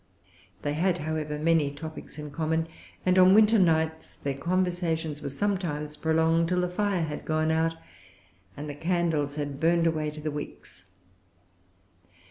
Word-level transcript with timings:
They 0.63 0.73
had, 0.73 0.97
however, 0.97 1.37
many 1.37 1.69
topics 1.69 2.17
in 2.17 2.31
common; 2.31 2.67
and 3.05 3.19
on 3.19 3.35
winter 3.35 3.59
nights 3.59 4.15
their 4.15 4.33
conversations 4.33 5.21
were 5.21 5.29
sometimes 5.29 5.95
prolonged 5.95 6.47
till 6.49 6.61
the 6.61 6.69
fire 6.69 7.03
had 7.03 7.23
gone 7.23 7.51
out, 7.51 7.75
and 8.57 8.67
the 8.67 8.73
candles 8.73 9.35
had 9.35 9.59
burned 9.59 9.85
away 9.85 10.09
to 10.09 10.19
the 10.19 10.31
wicks. 10.31 10.85